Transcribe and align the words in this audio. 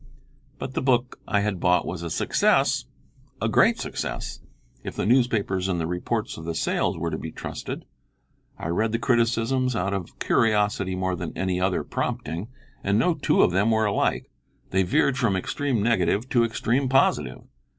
But 0.57 0.73
the 0.73 0.81
book 0.81 1.19
I 1.27 1.41
had 1.41 1.59
bought 1.59 1.85
was 1.85 2.01
a 2.01 2.09
success, 2.09 2.85
a 3.39 3.47
great 3.47 3.77
success, 3.77 4.39
if 4.83 4.95
the 4.95 5.05
newspapers 5.05 5.67
and 5.67 5.79
the 5.79 5.85
reports 5.85 6.37
of 6.37 6.45
the 6.45 6.55
sales 6.55 6.97
were 6.97 7.11
to 7.11 7.19
be 7.19 7.31
trusted. 7.31 7.85
I 8.57 8.69
read 8.69 8.93
the 8.93 8.97
criticisms 8.97 9.75
out 9.75 9.93
of 9.93 10.17
curiosity 10.17 10.95
more 10.95 11.15
than 11.15 11.37
any 11.37 11.61
other 11.61 11.83
prompting, 11.83 12.47
and 12.83 12.97
no 12.97 13.13
two 13.13 13.43
of 13.43 13.51
them 13.51 13.69
were 13.69 13.85
alike: 13.85 14.31
they 14.71 14.81
veered 14.81 15.19
from 15.19 15.35
extreme 15.35 15.83
negative 15.83 16.27
to 16.29 16.43
extreme 16.45 16.89
positive. 16.89 17.43